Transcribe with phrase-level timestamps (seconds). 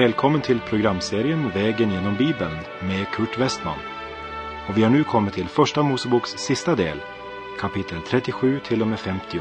[0.00, 3.78] Välkommen till programserien Vägen genom Bibeln med Kurt Westman.
[4.68, 6.98] Och vi har nu kommit till Första Moseboks sista del,
[7.60, 9.40] kapitel 37 till och med 50.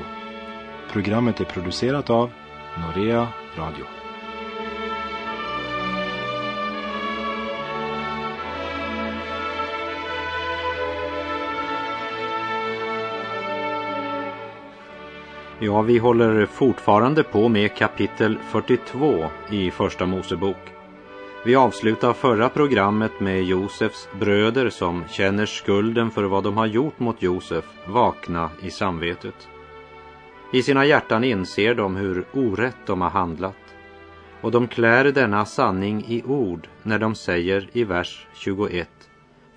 [0.92, 2.32] Programmet är producerat av
[2.78, 3.28] Norea
[3.58, 3.99] Radio.
[15.62, 20.74] Ja, vi håller fortfarande på med kapitel 42 i Första Mosebok.
[21.46, 27.00] Vi avslutar förra programmet med Josefs bröder som känner skulden för vad de har gjort
[27.00, 29.48] mot Josef vakna i samvetet.
[30.54, 33.76] I sina hjärtan inser de hur orätt de har handlat
[34.42, 38.90] och de klär denna sanning i ord när de säger i vers 21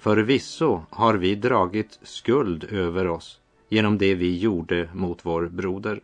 [0.01, 3.42] Förvisso har vi dragit skuld över oss
[3.73, 6.01] genom det vi gjorde mot vår broder.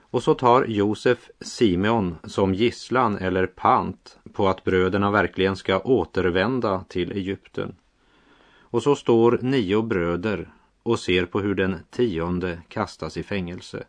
[0.00, 6.84] Och så tar Josef Simeon som gisslan eller pant på att bröderna verkligen ska återvända
[6.88, 7.74] till Egypten.
[8.60, 13.84] Och så står nio bröder och ser på hur den tionde kastas i fängelse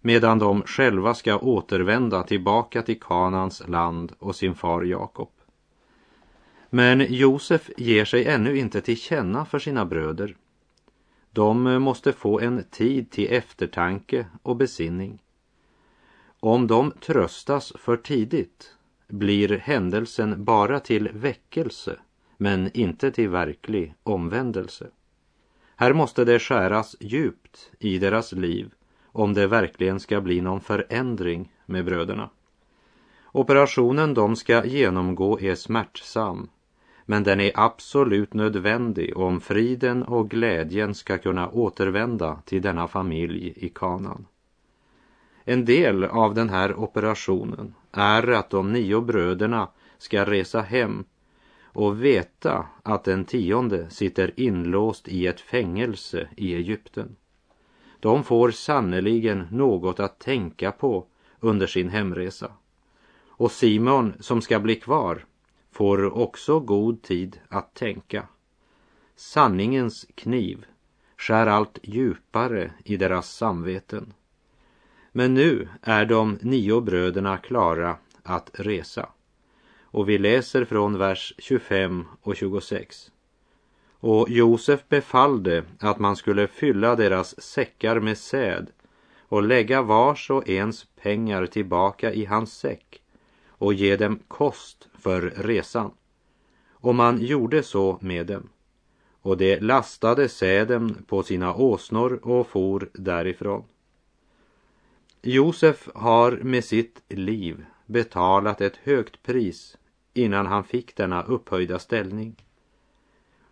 [0.00, 5.30] medan de själva ska återvända tillbaka till Kanans land och sin far Jakob.
[6.70, 10.36] Men Josef ger sig ännu inte till känna för sina bröder
[11.34, 15.18] de eh, måste få en tid till eftertanke och besinning.
[16.40, 18.74] Om de tröstas för tidigt
[19.08, 21.96] blir händelsen bara till väckelse
[22.36, 24.86] men inte till verklig omvändelse.
[25.76, 28.70] Här måste det skäras djupt i deras liv
[29.04, 32.30] om det verkligen ska bli någon förändring med bröderna.
[33.32, 36.48] Operationen de ska genomgå är smärtsam
[37.06, 43.52] men den är absolut nödvändig om friden och glädjen ska kunna återvända till denna familj
[43.56, 44.26] i kanan.
[45.44, 51.04] En del av den här operationen är att de nio bröderna ska resa hem
[51.62, 57.16] och veta att den tionde sitter inlåst i ett fängelse i Egypten.
[58.00, 61.06] De får sannerligen något att tänka på
[61.40, 62.52] under sin hemresa.
[63.28, 65.24] Och Simon som ska bli kvar
[65.74, 68.28] får också god tid att tänka.
[69.16, 70.64] Sanningens kniv
[71.16, 74.12] skär allt djupare i deras samveten.
[75.12, 79.08] Men nu är de nio bröderna klara att resa.
[79.82, 83.10] Och vi läser från vers 25 och 26.
[84.00, 88.70] Och Josef befallde att man skulle fylla deras säckar med säd
[89.18, 93.03] och lägga vars och ens pengar tillbaka i hans säck
[93.64, 95.90] och ge dem kost för resan.
[96.70, 98.48] Och man gjorde så med dem.
[99.20, 103.64] Och de lastade säden på sina åsnor och for därifrån.
[105.22, 109.76] Josef har med sitt liv betalat ett högt pris
[110.14, 112.44] innan han fick denna upphöjda ställning.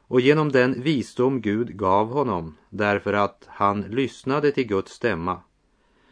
[0.07, 5.41] Och genom den visdom Gud gav honom därför att han lyssnade till Guds stämma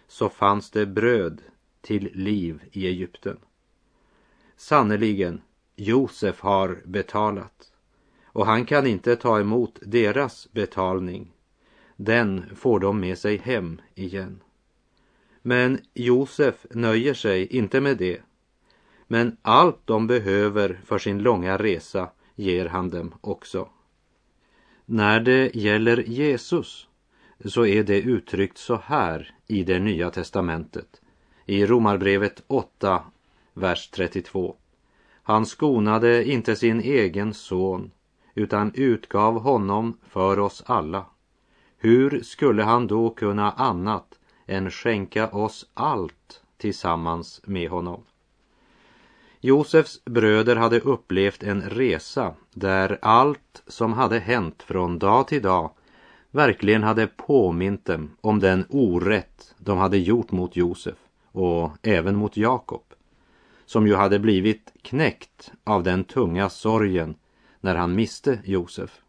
[0.09, 1.43] så fanns det bröd
[1.81, 3.37] till liv i Egypten.
[4.61, 5.41] Sannerligen,
[5.77, 7.73] Josef har betalat
[8.25, 11.33] och han kan inte ta emot deras betalning.
[11.97, 14.43] Den får de med sig hem igen.
[15.43, 18.21] Men Josef nöjer sig inte med det.
[19.07, 23.69] Men allt de behöver för sin långa resa ger han dem också.
[24.87, 26.89] När det gäller Jesus
[27.45, 31.01] så är det uttryckt så här i det nya testamentet.
[31.47, 33.05] I Romarbrevet 8
[33.55, 34.55] vers 32.
[35.23, 37.91] Han skonade inte sin egen son
[38.35, 41.07] utan utgav honom för oss alla.
[41.79, 48.03] Hur skulle han då kunna annat än skänka oss allt tillsammans med honom?
[49.41, 55.71] Josefs bröder hade upplevt en resa där allt som hade hänt från dag till dag
[56.31, 60.99] verkligen hade påmint dem om den orätt de hade gjort mot Josef
[61.33, 62.83] och även mot Jakob
[63.71, 67.15] som ju hade blivit knäckt av den tunga sorgen
[67.61, 69.01] när han miste Josef.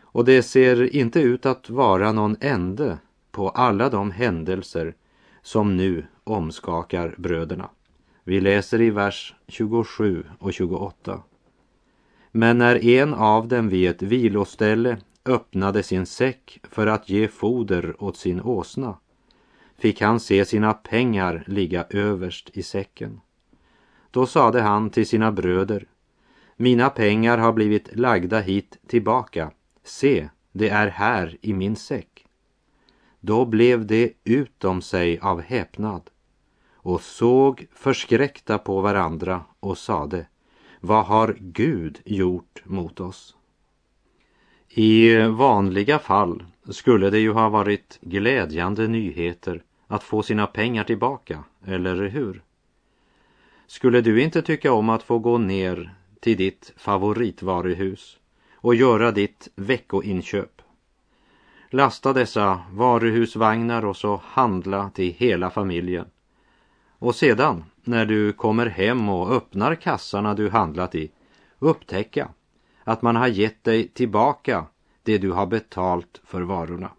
[0.00, 2.98] Och det ser inte ut att vara någon ände
[3.30, 4.94] på alla de händelser
[5.42, 7.70] som nu omskakar bröderna.
[8.24, 11.22] Vi läser i vers 27 och 28.
[12.30, 18.02] Men när en av dem vid ett viloställe öppnade sin säck för att ge foder
[18.02, 18.98] åt sin åsna
[19.78, 23.20] fick han se sina pengar ligga överst i säcken.
[24.18, 25.86] Då sade han till sina bröder,
[26.56, 29.50] mina pengar har blivit lagda hit tillbaka.
[29.84, 32.26] Se, det är här i min säck.
[33.20, 36.10] Då blev det utom sig av häpnad
[36.72, 40.26] och såg förskräckta på varandra och sade
[40.80, 43.36] Vad har Gud gjort mot oss?
[44.68, 51.44] I vanliga fall skulle det ju ha varit glädjande nyheter att få sina pengar tillbaka,
[51.64, 52.42] eller hur?
[53.70, 58.18] Skulle du inte tycka om att få gå ner till ditt favoritvaruhus
[58.54, 60.62] och göra ditt veckoinköp?
[61.70, 66.06] Lasta dessa varuhusvagnar och så handla till hela familjen.
[66.98, 71.10] Och sedan, när du kommer hem och öppnar kassarna du handlat i,
[71.58, 72.28] upptäcka
[72.84, 74.66] att man har gett dig tillbaka
[75.02, 76.90] det du har betalt för varorna.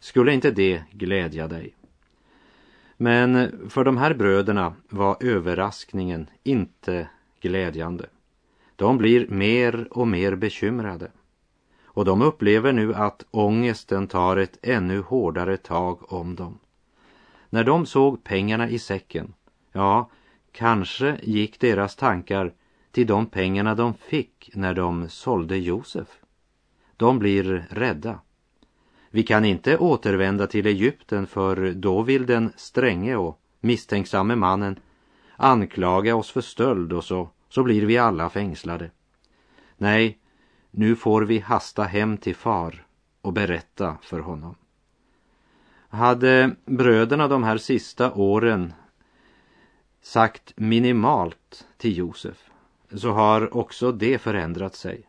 [0.00, 1.74] Skulle inte det glädja dig?
[3.02, 7.08] Men för de här bröderna var överraskningen inte
[7.40, 8.06] glädjande.
[8.76, 11.10] De blir mer och mer bekymrade.
[11.84, 16.58] Och de upplever nu att ångesten tar ett ännu hårdare tag om dem.
[17.50, 19.34] När de såg pengarna i säcken,
[19.72, 20.10] ja,
[20.52, 22.52] kanske gick deras tankar
[22.90, 26.08] till de pengarna de fick när de sålde Josef.
[26.96, 28.18] De blir rädda.
[29.14, 34.78] Vi kan inte återvända till Egypten för då vill den stränge och misstänksamme mannen
[35.36, 38.90] anklaga oss för stöld och så, så blir vi alla fängslade.
[39.76, 40.18] Nej,
[40.70, 42.86] nu får vi hasta hem till far
[43.20, 44.54] och berätta för honom.
[45.88, 48.72] Hade bröderna de här sista åren
[50.02, 52.50] sagt minimalt till Josef
[52.94, 55.08] så har också det förändrat sig.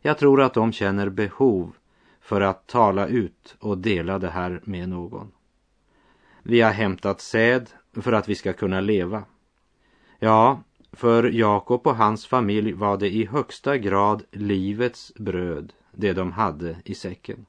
[0.00, 1.76] Jag tror att de känner behov
[2.24, 5.32] för att tala ut och dela det här med någon.
[6.42, 9.24] Vi har hämtat säd för att vi ska kunna leva.
[10.18, 10.62] Ja,
[10.92, 16.76] för Jakob och hans familj var det i högsta grad livets bröd, det de hade
[16.84, 17.46] i säcken.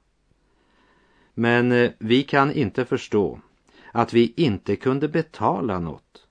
[1.33, 3.39] Men eh, vi kan inte förstå
[3.91, 6.27] att vi inte kunde betala något.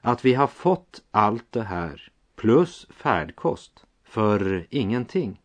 [0.00, 5.40] Att vi har fått allt det här plus färdkost för ingenting.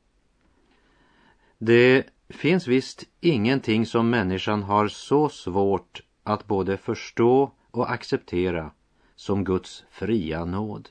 [1.57, 8.71] Det finns visst ingenting som människan har så svårt att både förstå och acceptera
[9.15, 10.89] som Guds fria nåd.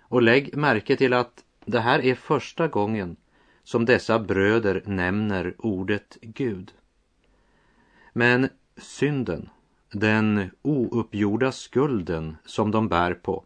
[0.00, 3.16] Och lägg märke till att det här är första gången
[3.64, 6.72] som dessa bröder nämner ordet Gud.
[8.12, 9.48] Men synden,
[9.92, 13.44] den ouppgjorda skulden som de bär på,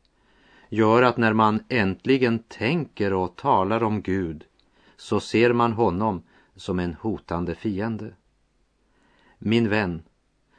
[0.68, 4.44] gör att när man äntligen tänker och talar om Gud
[4.96, 6.22] så ser man honom
[6.56, 8.12] som en hotande fiende.
[9.38, 10.02] Min vän,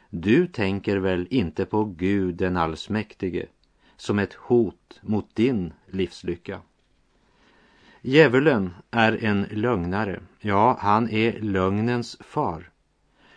[0.09, 3.45] du tänker väl inte på Gud den allsmäktige
[3.97, 6.61] som ett hot mot din livslycka?
[8.01, 12.69] Djävulen är en lögnare, ja, han är lögnens far.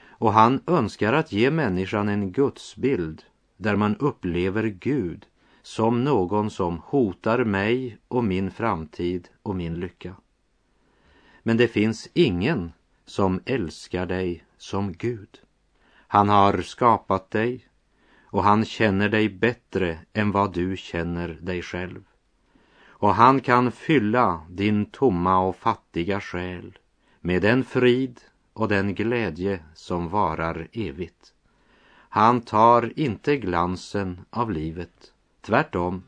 [0.09, 3.23] Och han önskar att ge människan en gudsbild
[3.57, 5.27] där man upplever Gud
[5.63, 10.15] som någon som hotar mig och min framtid och min lycka.
[11.43, 12.73] Men det finns ingen
[13.07, 15.41] som älskar dig som Gud.
[16.07, 17.67] Han har skapat dig
[18.25, 22.05] och han känner dig bättre än vad du känner dig själv.
[22.89, 26.79] Och han kan fylla din tomma och fattiga själ
[27.21, 28.21] med den frid
[28.53, 31.33] och den glädje som varar evigt.
[32.09, 35.13] Han tar inte glansen av livet.
[35.41, 36.03] Tvärtom,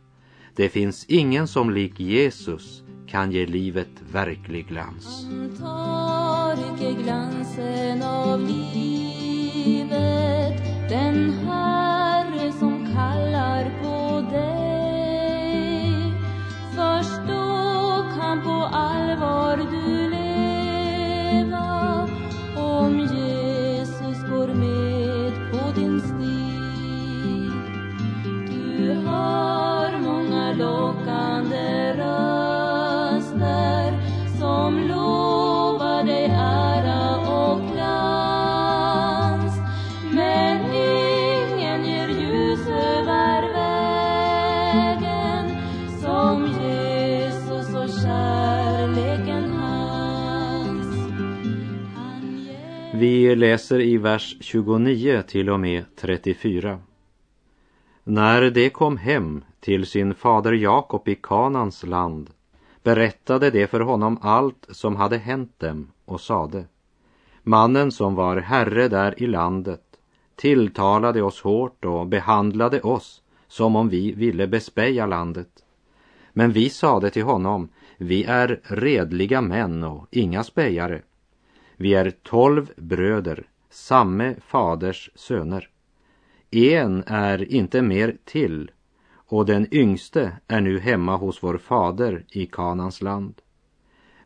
[0.55, 5.27] det finns ingen som lik Jesus kan ge livet verklig glans.
[5.29, 10.03] Han tar icke glansen av livet.
[10.89, 16.13] Den Herre som kallar på dig.
[16.77, 22.09] Först då kan på allvar du leva.
[22.57, 26.32] Om Jesus går med på din stig
[53.33, 56.79] Vi läser i vers 29 till och med 34.
[58.05, 62.31] När de kom hem till sin fader Jakob i Kanans land
[62.83, 66.65] berättade de för honom allt som hade hänt dem och sade
[67.43, 69.85] Mannen som var herre där i landet
[70.37, 75.65] tilltalade oss hårt och behandlade oss som om vi ville bespeja landet.
[76.33, 81.03] Men vi sade till honom, vi är redliga män och inga spejare.
[81.83, 85.69] Vi är tolv bröder, samme faders söner.
[86.51, 88.71] en är inte mer till
[89.15, 93.35] och den yngste är nu hemma hos vår fader i Kanans land.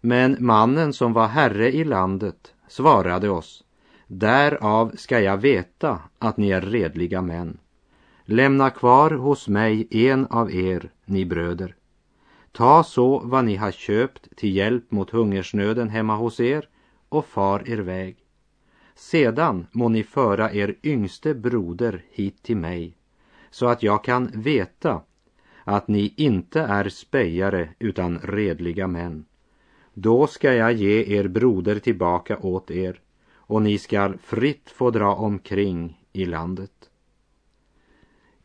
[0.01, 3.65] Men mannen som var herre i landet svarade oss,
[4.07, 7.59] därav ska jag veta att ni är redliga män.
[8.25, 11.75] Lämna kvar hos mig en av er, ni bröder.
[12.53, 16.69] Ta så vad ni har köpt till hjälp mot hungersnöden hemma hos er
[17.17, 18.17] och far er väg.
[18.95, 22.97] Sedan må ni föra er yngste broder hit till mig,
[23.51, 25.01] så att jag kan veta
[25.65, 29.25] att ni inte är spejare utan redliga män.
[29.95, 33.01] Då ska jag ge er broder tillbaka åt er
[33.35, 36.91] och ni skall fritt få dra omkring i landet.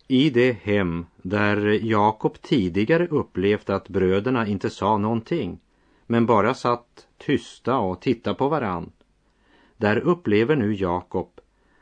[0.08, 5.60] I det hem där Jakob tidigare upplevt att bröderna inte sa någonting
[6.12, 8.92] men bara satt tysta och tittade på varann.
[9.78, 11.40] Där upplever nu Jakob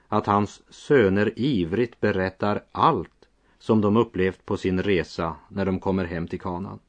[0.08, 3.28] att hans söner ivrigt berättar allt
[3.60, 6.80] som de upplevt på sin resa när de kommer hem till kanan.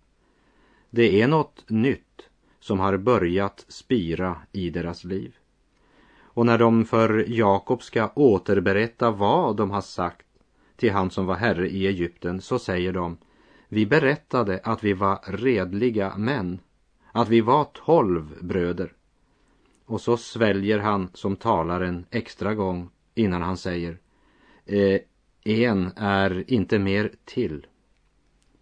[0.91, 2.29] Det är något nytt
[2.59, 5.37] som har börjat spira i deras liv.
[6.21, 10.27] Och när de för Jakob ska återberätta vad de har sagt
[10.77, 13.19] till han som var herre i Egypten så säger de
[13.69, 16.61] Vi berättade att vi var redliga män,
[17.13, 18.93] att vi var tolv bröder.
[19.87, 23.99] Och så sväljer han som talar en extra gång innan han säger
[24.67, 25.01] eh,
[25.45, 27.67] En är inte mer till.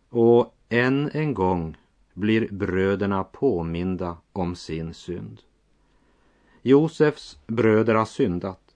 [0.08, 1.76] Och än en gång
[2.14, 5.40] blir bröderna påminda om sin synd.
[6.62, 8.74] Josefs bröder har syndat,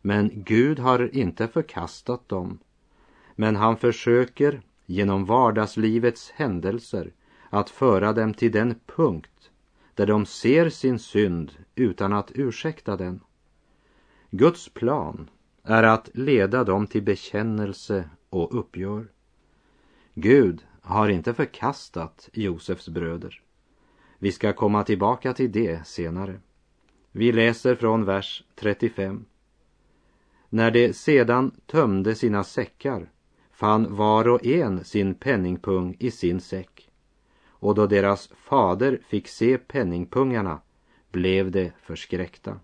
[0.00, 2.58] men Gud har inte förkastat dem.
[3.34, 7.12] Men han försöker genom vardagslivets händelser
[7.54, 9.50] att föra dem till den punkt
[9.94, 13.20] där de ser sin synd utan att ursäkta den.
[14.30, 15.30] Guds plan
[15.62, 19.08] är att leda dem till bekännelse och uppgör.
[20.14, 23.40] Gud har inte förkastat Josefs bröder.
[24.18, 26.40] Vi ska komma tillbaka till det senare.
[27.10, 29.24] Vi läser från vers 35.
[30.48, 33.10] När de sedan tömde sina säckar
[33.50, 36.71] fann var och en sin penningpung i sin säck.
[37.62, 40.60] Och då deras fader fick se penningpungarna
[41.10, 42.60] blev de förskräckta.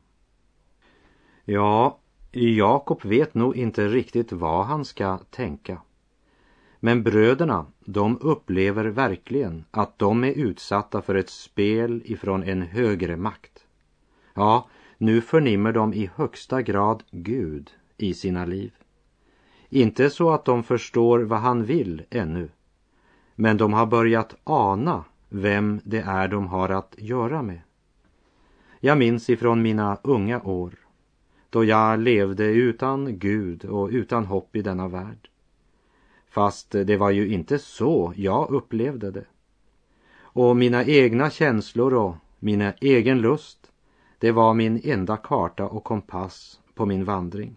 [1.44, 1.98] Ja,
[2.32, 5.82] Jakob vet nog inte riktigt vad han ska tänka.
[6.80, 13.16] Men bröderna, de upplever verkligen att de är utsatta för ett spel ifrån en högre
[13.16, 13.66] makt.
[14.34, 18.72] Ja, nu förnimmer de i högsta grad Gud i sina liv.
[19.68, 22.48] Inte så att de förstår vad han vill ännu,
[23.40, 27.60] men de har börjat ana vem det är de har att göra med.
[28.80, 30.74] Jag minns ifrån mina unga år,
[31.50, 35.28] då jag levde utan Gud och utan hopp i denna värld.
[36.30, 39.24] Fast det var ju inte så jag upplevde det.
[40.20, 43.70] Och mina egna känslor och min egen lust,
[44.18, 47.56] det var min enda karta och kompass på min vandring.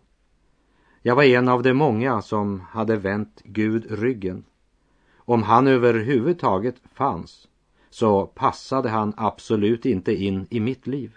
[1.02, 4.44] Jag var en av de många som hade vänt Gud ryggen.
[5.32, 7.48] Om han överhuvudtaget fanns
[7.90, 11.16] så passade han absolut inte in i mitt liv.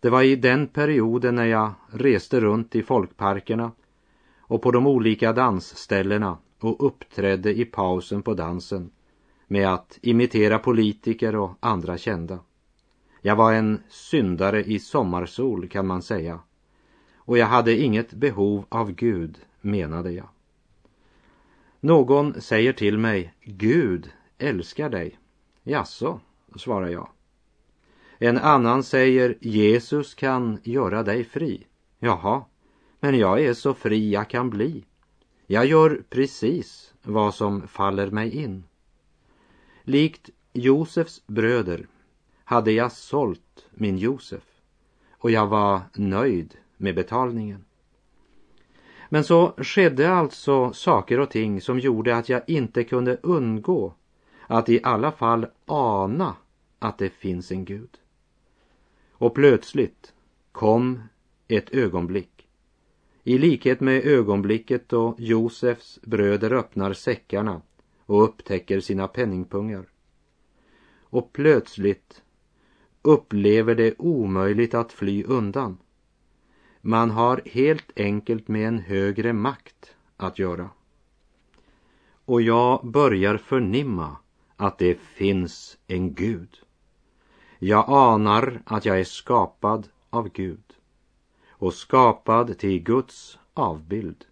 [0.00, 3.72] Det var i den perioden när jag reste runt i folkparkerna
[4.40, 8.90] och på de olika dansställena och uppträdde i pausen på dansen
[9.46, 12.38] med att imitera politiker och andra kända.
[13.20, 16.40] Jag var en syndare i sommarsol kan man säga
[17.16, 20.28] och jag hade inget behov av Gud, menade jag.
[21.84, 25.18] Någon säger till mig, Gud älskar dig.
[25.62, 26.20] Jaså,
[26.56, 27.08] svarar jag.
[28.18, 31.66] En annan säger, Jesus kan göra dig fri.
[31.98, 32.44] Jaha,
[33.00, 34.84] men jag är så fri jag kan bli.
[35.46, 38.64] Jag gör precis vad som faller mig in.
[39.82, 41.86] Likt Josefs bröder
[42.44, 44.44] hade jag sålt min Josef
[45.10, 47.64] och jag var nöjd med betalningen.
[49.12, 53.94] Men så skedde alltså saker och ting som gjorde att jag inte kunde undgå
[54.46, 56.36] att i alla fall ana
[56.78, 57.98] att det finns en Gud.
[59.12, 60.12] Och plötsligt
[60.52, 61.02] kom
[61.48, 62.48] ett ögonblick.
[63.24, 67.62] I likhet med ögonblicket då Josefs bröder öppnar säckarna
[68.06, 69.84] och upptäcker sina penningpungar.
[71.00, 72.22] Och plötsligt
[73.02, 75.78] upplever det omöjligt att fly undan.
[76.84, 80.70] Man har helt enkelt med en högre makt att göra.
[82.24, 84.16] Och jag börjar förnimma
[84.56, 86.58] att det finns en Gud.
[87.58, 90.64] Jag anar att jag är skapad av Gud
[91.48, 94.24] och skapad till Guds avbild.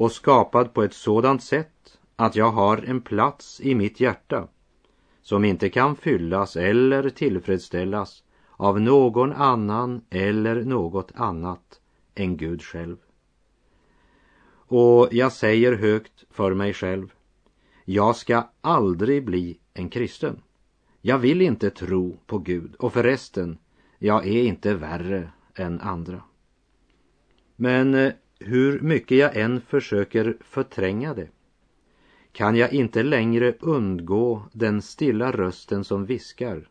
[0.00, 4.48] och skapad på ett sådant sätt att jag har en plats i mitt hjärta
[5.22, 8.22] som inte kan fyllas eller tillfredsställas
[8.60, 11.80] av någon annan eller något annat
[12.14, 12.96] än Gud själv.
[14.52, 17.12] Och jag säger högt för mig själv,
[17.84, 20.42] jag ska aldrig bli en kristen.
[21.00, 23.58] Jag vill inte tro på Gud och förresten,
[23.98, 26.22] jag är inte värre än andra.
[27.56, 31.28] Men eh, hur mycket jag än försöker förtränga det
[32.32, 36.68] kan jag inte längre undgå den stilla rösten som viskar.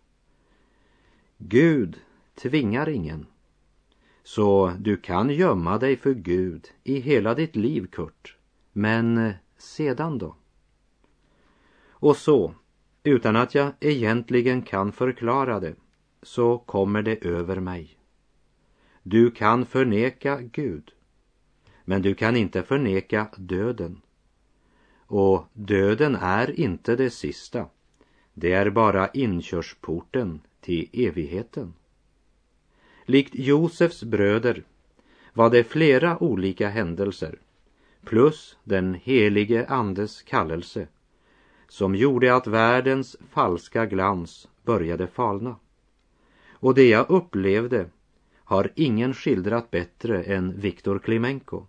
[1.42, 2.00] Gud
[2.36, 3.26] tvingar ingen.
[4.24, 8.38] Så du kan gömma dig för Gud i hela ditt liv, Kurt.
[8.72, 10.36] Men eh, sedan då?
[11.90, 12.54] Och så,
[13.04, 15.76] utan att jag egentligen kan förklara det,
[16.22, 17.98] så kommer det över mig.
[19.04, 20.92] Du kan förneka Gud,
[21.86, 24.02] men du kan inte förneka döden.
[24.98, 27.66] Och döden är inte det sista.
[28.34, 31.74] Det är bara inkörsporten till evigheten.
[33.06, 34.64] Likt Josefs bröder
[35.34, 37.40] var det flera olika händelser
[38.06, 40.88] plus den helige Andes kallelse
[41.68, 45.56] som gjorde att världens falska glans började falna.
[46.50, 47.90] Och det jag upplevde
[48.36, 51.66] har ingen skildrat bättre än Viktor Klimenko.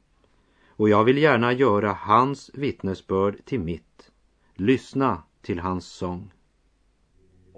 [0.68, 4.11] Och jag vill gärna göra hans vittnesbörd till mitt.
[4.54, 6.32] Lyssna till hans sång.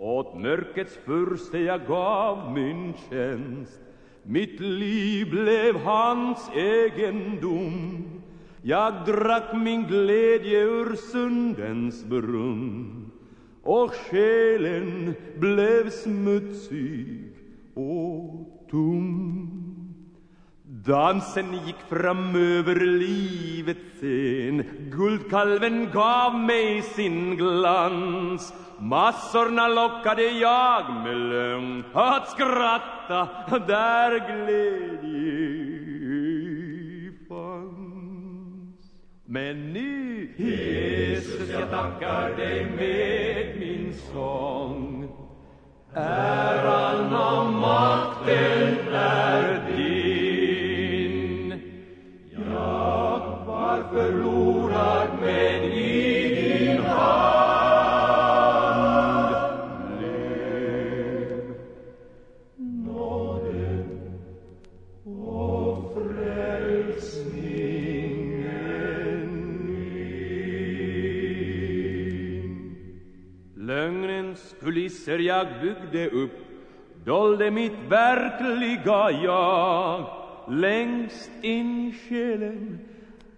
[0.03, 3.81] Åt mörkrets furste jag gav min tjänst.
[4.23, 8.05] Mitt liv blev hans egendom.
[8.63, 13.11] Jag drack min glädje ur sundens brunn
[13.63, 17.33] och själen blev smutsig
[17.75, 19.49] och tom.
[20.65, 24.65] Dansen gick fram över livets scen.
[24.91, 28.55] Guldkalven gav mig sin glans.
[28.83, 33.29] Massorna lockade jag med lögn att skratta
[33.67, 35.23] där glädje
[37.29, 38.93] fanns.
[39.25, 45.09] Men nu, Jesus, jag tackar dig med min sång.
[45.95, 49.92] Äran och makten är din.
[75.43, 76.31] Jag byggde upp
[77.05, 80.05] dolde mitt verkliga jag.
[80.49, 82.79] Längst in i själen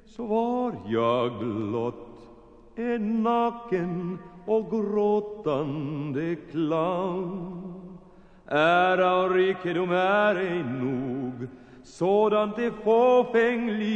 [0.07, 2.29] så var jag blott
[2.77, 7.99] en naken och gråtande clown.
[8.47, 11.49] Ära och rikedom är ej nog,
[11.85, 13.89] sådant är fåfänglighet.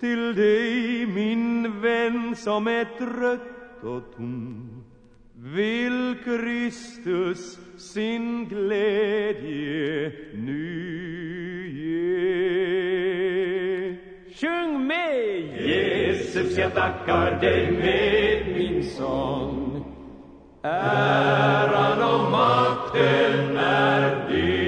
[0.00, 4.65] Till dig, min vän, som är trött och tom
[5.54, 12.06] vill Kristus sin glädje nu ge.
[14.34, 15.66] Sjung med!
[15.66, 19.84] Jesus, jag tackar dig med min sång.
[20.62, 24.65] Äran och makten är din.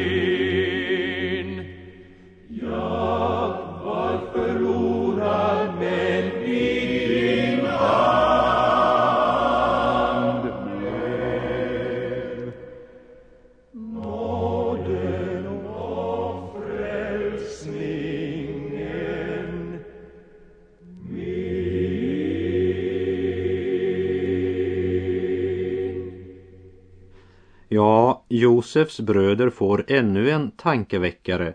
[27.70, 31.54] Ja, Josefs bröder får ännu en tankeväckare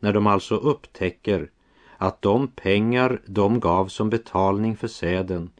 [0.00, 1.50] när de alltså upptäcker
[1.96, 5.50] att de pengar de gav som betalning för säden,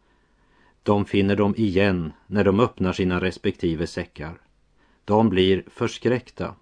[0.82, 4.40] de finner de igen när de öppnar sina respektive säckar.
[5.04, 6.54] De blir förskräckta.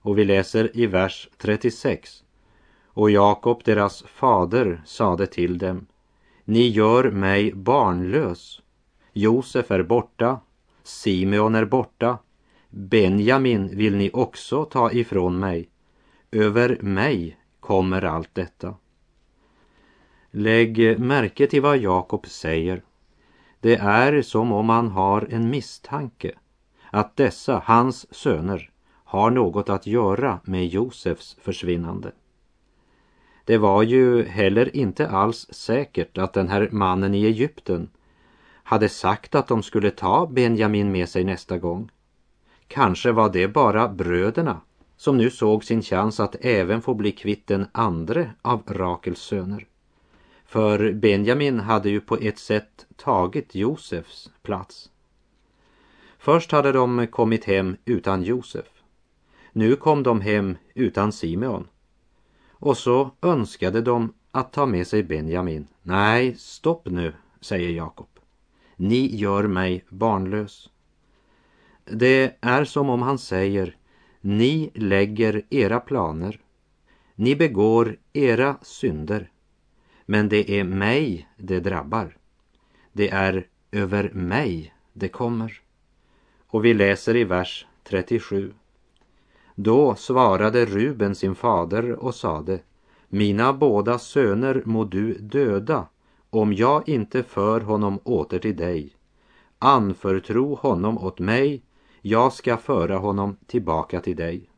[0.00, 2.24] Och vi läser i vers 36.
[2.86, 5.86] Och Jakob, deras fader, sade till dem,
[6.44, 8.60] ni gör mig barnlös.
[9.12, 10.40] Josef är borta,
[10.82, 12.18] Simeon är borta,
[12.74, 15.68] Benjamin vill ni också ta ifrån mig.
[16.30, 18.74] Över mig kommer allt detta.
[20.30, 22.82] Lägg märke till vad Jakob säger.
[23.60, 26.32] Det är som om han har en misstanke
[26.90, 28.70] att dessa, hans söner,
[29.04, 32.12] har något att göra med Josefs försvinnande.
[33.44, 37.90] Det var ju heller inte alls säkert att den här mannen i Egypten
[38.62, 41.90] hade sagt att de skulle ta Benjamin med sig nästa gång.
[42.68, 44.60] Kanske var det bara bröderna
[44.96, 49.66] som nu såg sin chans att även få bli kvitt den andre av Rakels söner.
[50.44, 54.90] För Benjamin hade ju på ett sätt tagit Josefs plats.
[56.18, 58.66] Först hade de kommit hem utan Josef.
[59.52, 61.68] Nu kom de hem utan Simeon.
[62.50, 65.66] Och så önskade de att ta med sig Benjamin.
[65.82, 68.08] Nej, stopp nu, säger Jakob.
[68.76, 70.70] Ni gör mig barnlös.
[71.84, 73.76] Det är som om han säger,
[74.20, 76.40] ni lägger era planer.
[77.14, 79.30] Ni begår era synder.
[80.06, 82.16] Men det är mig det drabbar.
[82.92, 85.60] Det är över mig det kommer.
[86.46, 88.52] Och vi läser i vers 37.
[89.54, 92.58] Då svarade Ruben sin fader och sade,
[93.08, 95.86] mina båda söner må du döda
[96.30, 98.96] om jag inte för honom åter till dig.
[99.58, 101.62] Anförtro honom åt mig,
[102.02, 104.50] jag ska föra honom tillbaka till dig.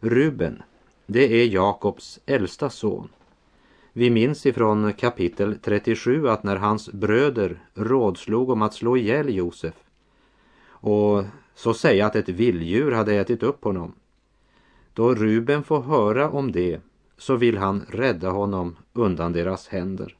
[0.00, 0.62] Ruben,
[1.06, 3.08] det är Jakobs äldsta son.
[3.92, 9.74] Vi minns ifrån kapitel 37 att när hans bröder rådslog om att slå ihjäl Josef
[10.66, 13.92] och så säga att ett vilddjur hade ätit upp honom.
[14.94, 16.80] Då Ruben får höra om det
[17.18, 20.16] så vill han rädda honom undan deras händer.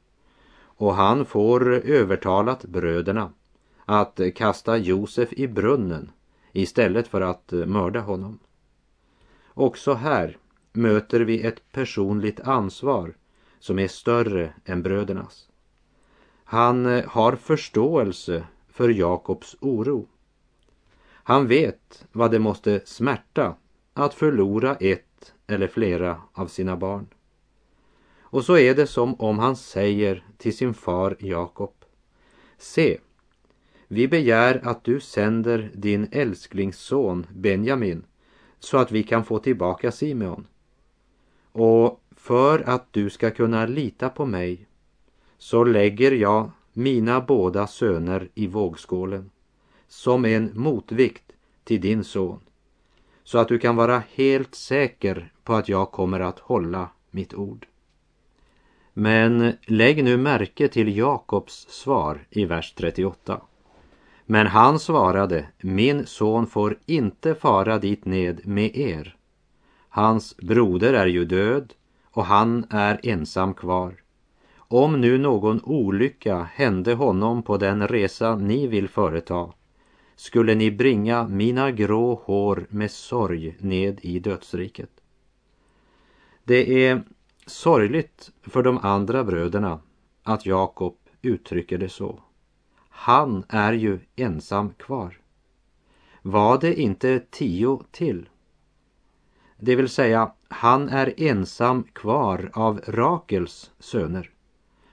[0.55, 3.31] Och han får övertalat bröderna
[3.85, 6.11] att kasta Josef i brunnen
[6.51, 8.39] istället för att mörda honom.
[9.53, 10.37] Också här
[10.73, 13.13] möter vi ett personligt ansvar
[13.59, 15.49] som är större än brödernas.
[16.43, 20.07] Han eh, har förståelse för Jakobs oro.
[21.05, 23.55] Han vet vad det måste smärta
[23.93, 27.07] att förlora ett eller flera av sina barn.
[28.21, 31.73] Och så är det som om han säger till sin far Jakob.
[32.57, 32.97] Se,
[33.93, 38.03] vi begär att du sänder din älsklingsson Benjamin
[38.59, 40.47] så att vi kan få tillbaka Simeon.
[41.51, 44.67] Och för att du ska kunna lita på mig
[45.37, 49.29] så lägger jag mina båda söner i vågskålen
[49.87, 51.31] som en motvikt
[51.63, 52.39] till din son
[53.23, 57.67] så att du kan vara helt säker på att jag kommer att hålla mitt ord.
[58.93, 63.41] Men lägg nu märke till Jakobs svar i vers 38.
[64.25, 69.15] Men han svarade, min son får inte fara dit ned med er.
[69.89, 71.73] Hans broder är ju död
[72.11, 73.95] och han är ensam kvar.
[74.55, 79.49] Om nu någon olycka hände honom på den resa ni vill företa
[80.15, 84.89] skulle ni bringa mina grå hår med sorg ned i dödsriket.
[86.43, 87.03] Det är
[87.45, 89.79] sorgligt för de andra bröderna
[90.23, 92.19] att Jakob uttrycker det så.
[92.95, 95.17] Han är ju ensam kvar.
[96.21, 98.29] Var det inte tio till?
[99.59, 104.29] Det vill säga, han är ensam kvar av Rakels söner.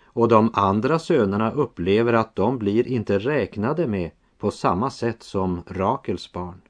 [0.05, 5.63] Och de andra sönerna upplever att de blir inte räknade med på samma sätt som
[5.67, 6.61] Rakels barn.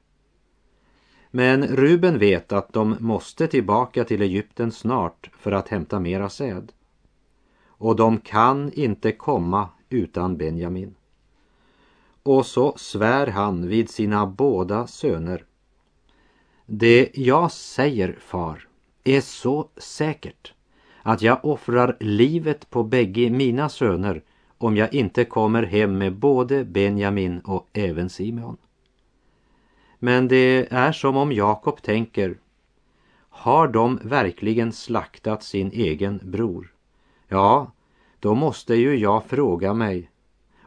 [1.31, 6.71] Men Ruben vet att de måste tillbaka till Egypten snart för att hämta mera säd.
[7.67, 10.95] Och de kan inte komma utan Benjamin.
[12.23, 15.45] Och så svär han vid sina båda söner.
[16.65, 18.67] Det jag säger, far,
[19.03, 20.53] är så säkert
[21.03, 24.23] att jag offrar livet på bägge mina söner
[24.57, 28.57] om jag inte kommer hem med både Benjamin och även Simeon.
[29.99, 32.37] Men det är som om Jakob tänker,
[33.29, 36.73] har de verkligen slaktat sin egen bror?
[37.27, 37.71] Ja,
[38.19, 40.09] då måste ju jag fråga mig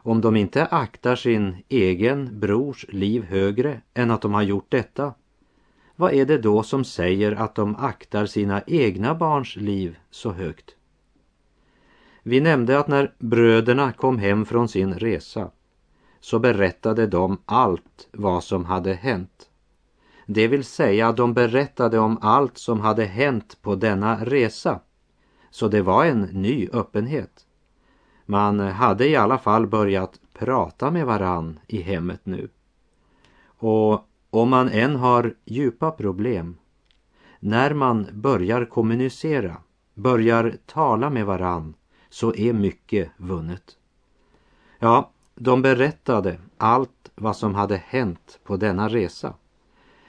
[0.05, 5.13] om de inte aktar sin egen brors liv högre än att de har gjort detta.
[5.95, 10.75] Vad är det då som säger att de aktar sina egna barns liv så högt?
[12.23, 15.51] Vi nämnde att när bröderna kom hem från sin resa
[16.19, 19.49] så berättade de allt vad som hade hänt.
[20.25, 24.79] Det vill säga, de berättade om allt som hade hänt på denna resa.
[25.49, 27.45] Så det var en ny öppenhet.
[28.25, 32.49] Man hade i alla fall börjat prata med varann i hemmet nu.
[33.45, 36.57] Och om man än har djupa problem,
[37.39, 39.57] när man börjar kommunicera,
[39.93, 41.73] börjar tala med varann,
[42.09, 43.77] så är mycket vunnet.
[44.79, 49.33] Ja, de berättade allt vad som hade hänt på denna resa.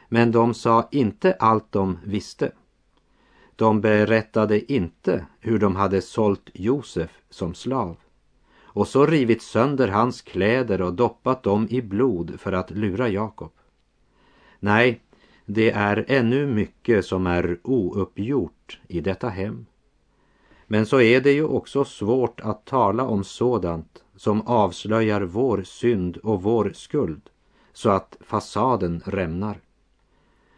[0.09, 2.52] Men de sa inte allt de visste.
[3.57, 7.96] De berättade inte hur de hade sålt Josef som slav
[8.76, 13.52] och så rivit sönder hans kläder och doppat dem i blod för att lura Jakob.
[14.60, 15.00] Nej,
[15.44, 19.66] det är ännu mycket som är ouppgjort i detta hem.
[20.66, 26.16] Men så är det ju också svårt att tala om sådant som avslöjar vår synd
[26.16, 27.22] och vår skuld
[27.72, 29.60] så att fasaden rämnar.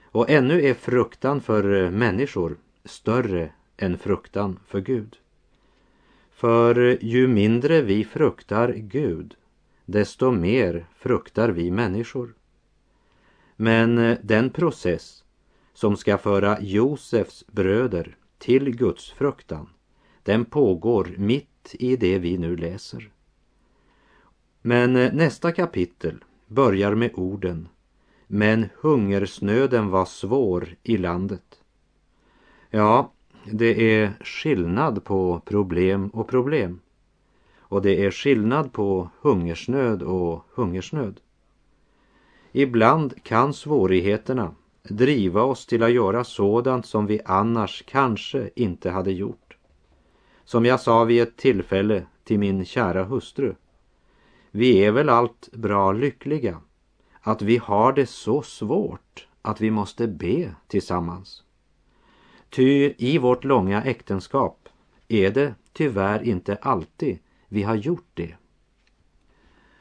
[0.04, 5.16] Och ännu är fruktan för människor större än fruktan för Gud.
[6.38, 9.35] För ju mindre vi fruktar Gud,
[9.85, 12.35] desto mer fruktar vi människor.
[13.57, 15.24] Men den process
[15.74, 19.68] som ska föra Josefs bröder till Guds fruktan,
[20.22, 23.11] den pågår mitt i det vi nu läser.
[24.62, 27.68] Men nästa kapitel börjar med orden
[28.27, 31.62] Men hungersnöden var svår i landet.
[32.70, 33.12] Ja,
[33.44, 36.81] det är skillnad på problem och problem.
[37.59, 41.20] Och det är skillnad på hungersnöd och hungersnöd.
[42.53, 49.12] Ibland kan svårigheterna driva oss till att göra sådant som vi annars kanske inte hade
[49.12, 49.57] gjort.
[50.44, 53.55] Som jag sa vid ett tillfälle till min kära hustru.
[54.51, 56.61] Vi är väl allt bra lyckliga
[57.20, 61.44] att vi har det så svårt att vi måste be tillsammans.
[62.51, 64.69] Ty i vårt långa äktenskap
[65.09, 68.35] är det tyvärr inte alltid vi har gjort det.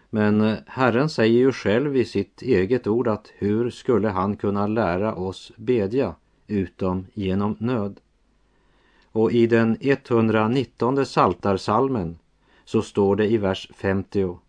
[0.09, 4.67] Men eh, Herren säger ju själv i sitt eget ord att hur skulle han kunna
[4.67, 6.15] lära oss bedja
[6.47, 7.99] utom genom nöd?
[9.11, 12.19] Och i den 119 saltarsalmen
[12.65, 14.39] så står det i vers 50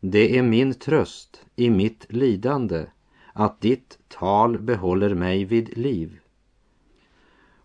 [0.00, 2.86] Det är min tröst i mitt lidande
[3.32, 6.20] att ditt tal behåller mig vid liv.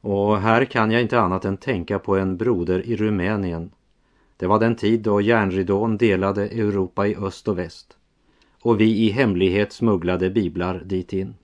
[0.01, 3.71] Och här kan jag inte annat än tänka på en broder i Rumänien.
[4.37, 7.97] Det var den tid då järnridån delade Europa i öst och väst.
[8.61, 11.35] Och vi i hemlighet smugglade biblar dit in.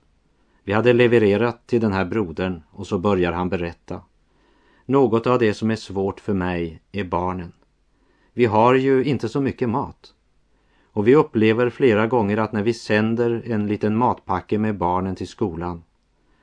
[0.64, 4.00] Vi hade levererat till den här brodern och så börjar han berätta.
[4.86, 7.52] Något av det som är svårt för mig är barnen.
[8.32, 10.14] Vi har ju inte så mycket mat.
[10.92, 15.28] Och vi upplever flera gånger att när vi sänder en liten matpacke med barnen till
[15.28, 15.82] skolan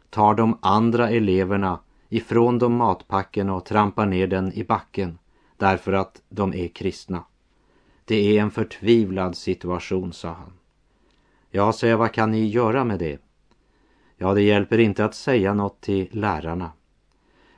[0.10, 5.18] tar de andra eleverna ifrån de matpacken och trampar ner den i backen
[5.58, 7.24] därför att de är kristna.
[8.06, 10.54] Det är en förtvivlad situation, sa han.
[11.50, 13.22] Ja, säger vad kan ni göra med det?
[14.18, 16.72] Ja, det hjälper inte att säga något till lärarna.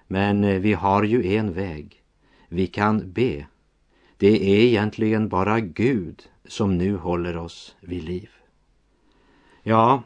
[0.07, 2.03] Men eh, vi har ju en väg.
[2.49, 3.45] Vi kan be.
[4.17, 8.29] Det är egentligen bara Gud som nu håller oss vid liv.
[9.63, 10.03] Ja,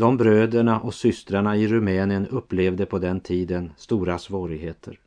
[0.00, 4.98] de bröderna och systrarna i Rumänien upplevde på den tiden stora svårigheter.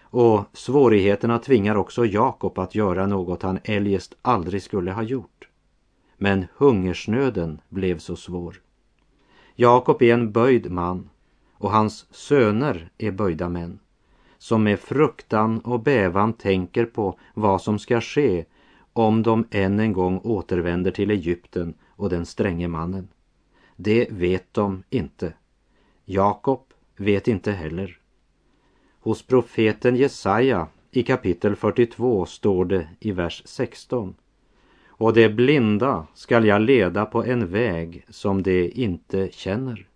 [0.00, 5.48] Och svårigheterna tvingar också Jakob att göra något han eljest aldrig skulle ha gjort.
[6.16, 8.60] Men hungersnöden blev så svår.
[9.54, 11.08] Jakob är en böjd man
[11.52, 13.78] och hans söner är böjda män
[14.38, 18.44] som med fruktan och bävan tänker på vad som ska ske
[18.92, 23.08] om de än en gång återvänder till Egypten och den stränge mannen.
[23.76, 25.32] Det vet de inte.
[26.04, 26.60] Jakob
[26.96, 27.98] vet inte heller.
[29.00, 34.14] Hos profeten Jesaja i kapitel 42 står det i vers 16.
[34.86, 39.86] Och det blinda skall jag leda på en väg som de inte känner.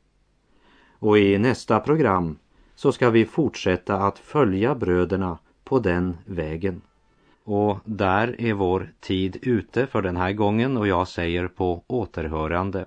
[0.99, 2.38] Och i nästa program
[2.75, 6.81] så ska vi fortsätta att följa bröderna på den vägen.
[7.45, 12.87] Och där är vår tid ute för den här gången och jag säger på återhörande.